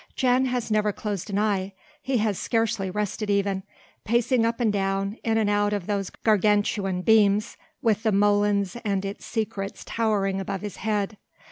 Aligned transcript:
Jan 0.15 0.45
has 0.45 0.71
never 0.71 0.91
closed 0.91 1.29
an 1.29 1.37
eye, 1.37 1.73
he 2.01 2.17
has 2.17 2.39
scarcely 2.39 2.89
rested 2.89 3.29
even, 3.29 3.61
pacing 4.03 4.47
up 4.47 4.59
and 4.59 4.73
down, 4.73 5.19
in 5.23 5.37
and 5.37 5.47
out 5.47 5.73
of 5.73 5.85
those 5.85 6.09
gargantuan 6.09 7.03
beams, 7.03 7.55
with 7.83 8.01
the 8.01 8.11
molens 8.11 8.75
and 8.83 9.05
its 9.05 9.27
secrets 9.27 9.83
towering 9.85 10.39
above 10.39 10.61
his 10.61 10.77
head. 10.77 11.17